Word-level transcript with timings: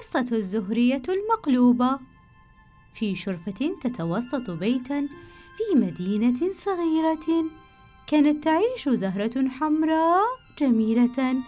قصة 0.00 0.26
الزهرية 0.32 1.02
المقلوبة. 1.08 1.98
في 2.94 3.14
شرفة 3.14 3.76
تتوسط 3.82 4.50
بيتا 4.50 5.08
في 5.56 5.78
مدينة 5.78 6.52
صغيرة 6.52 7.44
كانت 8.06 8.44
تعيش 8.44 8.88
زهرة 8.88 9.48
حمراء 9.48 10.24
جميلة 10.58 11.42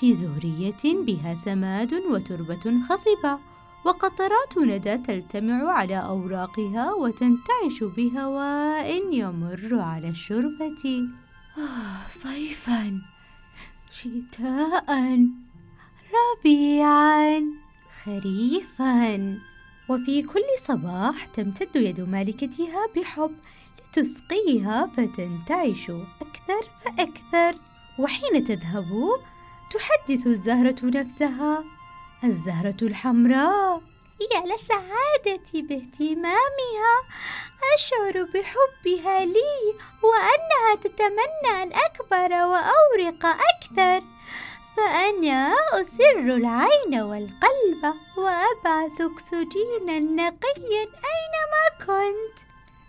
في 0.00 0.14
زهرية 0.14 0.82
بها 0.84 1.34
سماد 1.34 1.94
وتربة 1.94 2.82
خصبة 2.88 3.38
وقطرات 3.84 4.58
ندى 4.58 4.98
تلتمع 4.98 5.72
على 5.72 5.96
أوراقها 5.96 6.92
وتنتعش 6.92 7.82
بهواء 7.96 9.14
يمر 9.14 9.78
على 9.80 10.08
الشربة 10.08 11.08
آه 11.58 12.10
صيفا. 12.10 13.00
شتاء 13.90 15.18
ربيعا. 16.14 17.67
خريفا. 18.08 19.38
وفي 19.88 20.22
كل 20.22 20.44
صباح 20.66 21.24
تمتد 21.24 21.76
يد 21.76 22.00
مالكتها 22.00 22.86
بحب 22.96 23.34
لتسقيها 23.78 24.90
فتنتعش 24.96 25.90
أكثر 26.20 26.62
فأكثر. 26.84 27.58
وحين 27.98 28.44
تذهب 28.44 28.86
تحدث 29.72 30.26
الزهرة 30.26 30.76
نفسها 30.82 31.64
الزهرة 32.24 32.76
الحمراء 32.82 33.82
يا 34.34 34.54
لسعادتي 34.54 35.62
باهتمامها 35.62 36.94
أشعر 37.74 38.22
بحبها 38.22 39.24
لي 39.24 39.74
وأنها 40.02 40.74
تتمنى 40.82 41.62
أن 41.62 41.72
أكبر 41.72 42.32
وأورق 42.32 43.26
أكثر. 43.26 44.17
فأنا 44.78 45.54
أسر 45.72 46.18
العين 46.18 47.02
والقلب 47.02 47.94
وأبعث 48.16 49.00
أكسجينا 49.00 49.98
نقيا 49.98 50.84
أينما 51.14 51.64
كنت. 51.86 52.38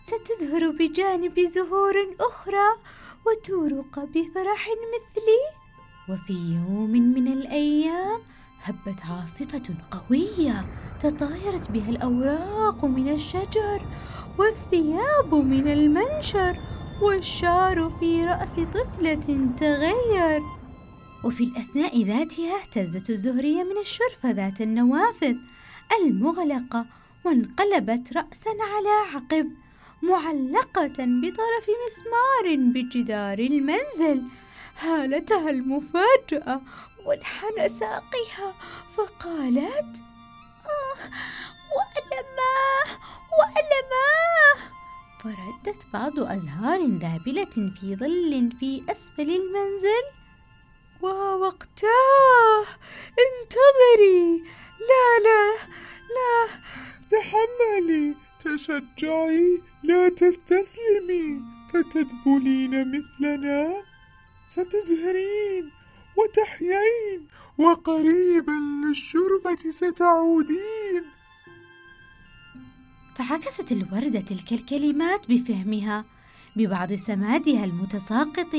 ستزهر 0.03 0.69
بجانب 0.69 1.39
زهور 1.39 2.15
أخرى 2.19 2.69
وتورق 3.25 3.99
بفرح 3.99 4.67
مثلي. 4.93 5.43
وفي 6.09 6.33
يوم 6.33 6.91
من 6.91 7.27
الأيام 7.27 8.19
هبت 8.63 8.99
عاصفة 9.09 9.73
قوية 9.91 10.65
تطايرت 10.99 11.71
بها 11.71 11.89
الأوراق 11.89 12.85
من 12.85 13.09
الشجر 13.09 13.81
والثياب 14.37 15.35
من 15.35 15.67
المنشر 15.67 16.57
والشعر 17.01 17.91
في 17.99 18.25
رأس 18.25 18.53
طفلة 18.53 19.49
تغير. 19.57 20.58
وفي 21.23 21.43
الأثناء 21.43 22.03
ذاتها 22.03 22.61
اهتزت 22.61 23.09
الزهرية 23.09 23.63
من 23.63 23.77
الشرفة 23.77 24.31
ذات 24.31 24.61
النوافذ 24.61 25.35
المغلقة 26.01 26.85
وانقلبت 27.25 28.13
رأسا 28.17 28.49
على 28.49 29.13
عقب 29.13 29.51
معلقة 30.01 30.97
بطرف 30.97 31.67
مسمار 31.85 32.55
بجدار 32.55 33.39
المنزل. 33.39 34.23
هالتها 34.81 35.49
المفاجأة 35.49 36.61
وانحنى 37.05 37.69
ساقها 37.69 38.53
فقالت 38.95 40.01
آه 40.65 40.99
وألماه 41.75 42.89
وألماه. 43.39 44.57
فردت 45.23 45.87
بعض 45.93 46.19
أزهار 46.19 46.85
ذابلة 46.85 47.71
في 47.79 47.95
ظل 47.95 48.51
في 48.59 48.83
أسفل 48.89 49.29
المنزل. 49.29 50.18
ووقتاه. 51.01 52.65
انتظري. 53.19 54.43
لا 54.79 55.19
لا 55.23 55.53
لا. 56.15 56.47
تحملي. 57.11 58.15
تشجعي. 58.39 59.61
لا 59.83 60.09
تستسلمي. 60.09 61.41
فتذبلين 61.73 62.91
مثلنا. 62.91 63.83
ستزهرين 64.49 65.71
وتحيين. 66.17 67.27
وقريبا 67.57 68.85
للشرفة 68.87 69.69
ستعودين. 69.69 71.03
فعكست 73.15 73.71
الوردة 73.71 74.19
تلك 74.19 74.51
الكلمات 74.51 75.31
بفهمها 75.31 76.05
ببعض 76.55 76.93
سمادها 76.93 77.65
المتساقط. 77.65 78.55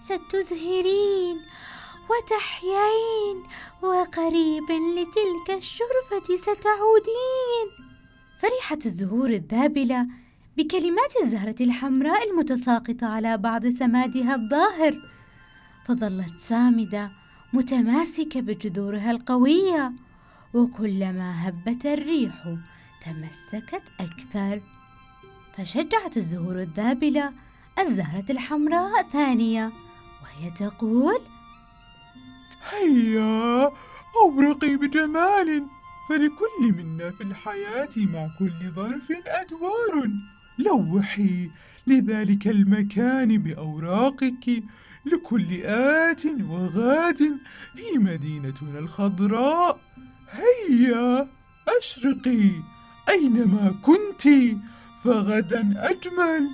ستزهرين 0.00 1.40
وتحيين 2.10 3.42
وقريبا 3.82 4.72
لتلك 4.72 5.56
الشرفة 5.56 6.36
ستعودين. 6.36 7.66
فرحت 8.38 8.86
الزهور 8.86 9.30
الذابلة 9.30 10.06
بكلمات 10.56 11.14
الزهرة 11.22 11.56
الحمراء 11.60 12.30
المتساقطة 12.30 13.06
على 13.06 13.36
بعض 13.38 13.66
سمادها 13.66 14.34
الظاهر 14.34 14.98
فظلت 15.86 16.38
سامدة 16.38 17.10
متماسكة 17.52 18.40
بجذورها 18.40 19.10
القوية 19.10 19.92
وكلما 20.54 21.48
هبت 21.48 21.86
الريح 21.86 22.56
تمسكت 23.04 23.82
أكثر. 24.00 24.60
فشجعت 25.56 26.16
الزهور 26.16 26.62
الذابلة 26.62 27.32
الزهرة 27.78 28.24
الحمراء 28.30 29.02
ثانية 29.02 29.72
وهي 30.22 30.50
تقول 30.50 31.20
هيا 32.70 33.72
أورقي 34.16 34.76
بجمال 34.76 35.66
فلكل 36.08 36.72
منا 36.76 37.10
في 37.10 37.20
الحياة 37.20 37.88
مع 37.96 38.28
كل 38.38 38.70
ظرف 38.76 39.12
أدوار. 39.26 40.10
لوحي 40.58 41.50
لذلك 41.86 42.48
المكان 42.48 43.38
بأوراقك 43.38 44.62
لكل 45.06 45.62
آت 45.64 46.26
وغاد 46.26 47.18
في 47.76 47.98
مدينتنا 47.98 48.78
الخضراء. 48.78 49.80
هيا 50.30 51.28
أشرقي 51.78 52.50
أينما 53.08 53.74
كنت 53.82 54.28
فغدا 55.04 55.90
أجمل. 55.90 56.48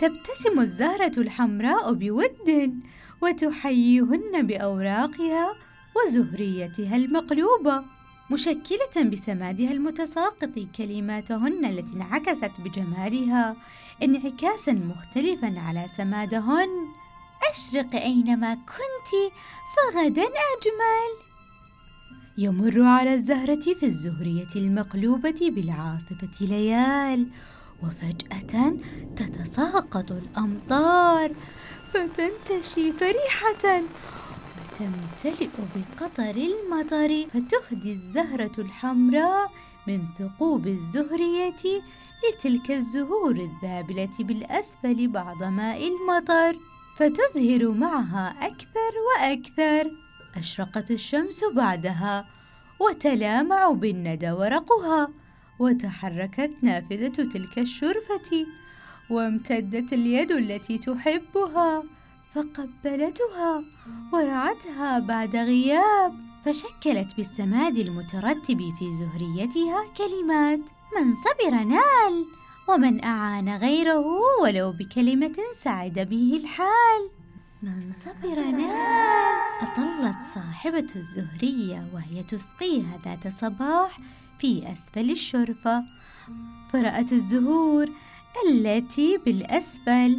تبتسم 0.00 0.60
الزهرة 0.60 1.12
الحمراء 1.18 1.92
بود 1.92 2.80
وتحييهن 3.22 4.46
بأوراقها 4.46 5.54
وزهريتها 5.96 6.96
المقلوبة 6.96 7.82
مشكلة 8.30 9.04
بسمادها 9.04 9.72
المتساقط 9.72 10.58
كلماتهن 10.76 11.64
التي 11.64 11.94
انعكست 11.94 12.50
بجمالها 12.58 13.56
انعكاسا 14.02 14.72
مختلفا 14.72 15.54
على 15.60 15.86
سمادهن. 15.96 16.68
أشرق 17.50 17.94
أينما 17.94 18.54
كنت 18.54 19.32
فغدا 19.76 20.22
أجمل. 20.22 21.10
يمر 22.38 22.82
على 22.82 23.14
الزهرة 23.14 23.74
في 23.74 23.86
الزهرية 23.86 24.48
المقلوبة 24.56 25.50
بالعاصفة 25.50 26.46
ليال 26.46 27.28
وفجأة 27.82 28.72
تتساقط 29.16 30.12
الأمطار 30.12 31.32
فتنتشي 31.92 32.92
فرحة 32.92 33.82
وتمتلئ 34.56 35.48
بقطر 35.76 36.36
المطر 36.36 37.26
فتهدي 37.26 37.92
الزهرة 37.92 38.52
الحمراء 38.58 39.50
من 39.86 40.02
ثقوب 40.18 40.66
الزهرية 40.66 41.82
لتلك 42.24 42.70
الزهور 42.70 43.30
الذابلة 43.30 44.16
بالأسفل 44.20 45.08
بعض 45.08 45.42
ماء 45.42 45.88
المطر 45.88 46.56
فتزهر 46.96 47.68
معها 47.68 48.34
أكثر 48.40 48.92
وأكثر. 49.08 49.90
أشرقت 50.36 50.90
الشمس 50.90 51.44
بعدها 51.44 52.26
وتلامع 52.80 53.70
بالندى 53.70 54.30
ورقها. 54.30 55.08
وتحركت 55.58 56.50
نافذة 56.62 57.08
تلك 57.08 57.58
الشرفة 57.58 58.46
وامتدت 59.10 59.92
اليد 59.92 60.32
التي 60.32 60.78
تحبها 60.78 61.82
فقبلتها 62.34 63.64
ورعتها 64.12 64.98
بعد 64.98 65.36
غياب. 65.36 66.28
فشكلت 66.44 67.16
بالسماد 67.16 67.76
المترتب 67.78 68.58
في 68.78 68.94
زهريتها 68.98 69.84
كلمات 69.96 70.60
من 70.96 71.14
صبر 71.14 71.50
نال 71.50 72.24
ومن 72.68 73.04
أعان 73.04 73.48
غيره 73.48 74.06
ولو 74.42 74.72
بكلمة 74.72 75.36
سعد 75.54 75.98
به 75.98 76.40
الحال. 76.44 77.10
من 77.62 77.92
صبر 77.92 78.44
نال. 78.44 79.38
أطلت 79.60 80.24
صاحبة 80.34 80.86
الزهرية 80.96 81.88
وهي 81.94 82.22
تسقيها 82.22 82.98
ذات 83.04 83.28
صباح 83.32 83.98
في 84.38 84.72
أسفل 84.72 85.10
الشرفة. 85.10 85.84
فرأت 86.72 87.12
الزهور 87.12 87.88
التي 88.50 89.18
بالأسفل 89.24 90.16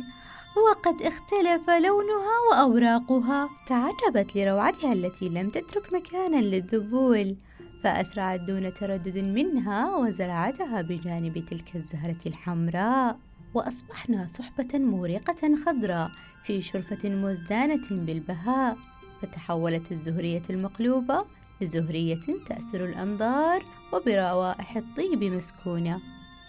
وقد 0.70 1.02
اختلف 1.02 1.70
لونها 1.70 2.40
وأوراقها. 2.52 3.50
تعجبت 3.68 4.36
لروعتها 4.36 4.94
التي 4.94 5.30
لم 5.30 5.50
تترك 5.50 5.94
مكانا 5.94 6.42
للذبول 6.42 7.36
فأسرعت 7.84 8.40
دون 8.40 8.74
تردد 8.74 9.18
منها 9.18 9.96
وزرعتها 9.96 10.82
بجانب 10.82 11.46
تلك 11.46 11.76
الزهرة 11.76 12.20
الحمراء. 12.26 13.18
وأصبحنا 13.54 14.28
صحبة 14.28 14.80
مورقة 14.80 15.56
خضراء 15.66 16.12
في 16.44 16.62
شرفة 16.62 17.10
مزدانة 17.10 17.88
بالبهاء. 17.92 18.78
فتحولت 19.22 19.92
الزهرية 19.92 20.44
المقلوبة 20.50 21.26
لزهرية 21.62 22.26
تأسر 22.46 22.86
الأنظار 22.86 23.66
وبروائح 23.94 24.78
الطيب 24.78 25.24
مسكونة. 25.24 26.02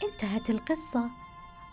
انتهت 0.05 0.51
القصة. 0.51 1.11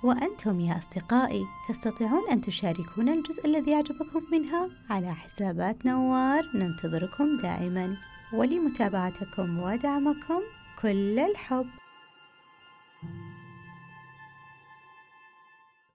وأنتم 0.04 0.60
يا 0.60 0.78
أصدقائي 0.78 1.45
تستطيعون 1.69 2.30
أن 2.31 2.42
تشاركون 2.42 3.10
الجزء 3.10 3.45
الذي 3.45 3.75
أعجبكم 3.75 4.24
منها 4.31 4.69
على 4.89 5.13
حسابات 5.13 5.86
نوار 5.86 6.44
ننتظركم 6.56 7.38
دائما. 7.38 7.98
ولمتابعتكم 8.34 9.60
ودعمكم 9.60 10.42
كل 10.81 11.19
الحب. 11.19 11.68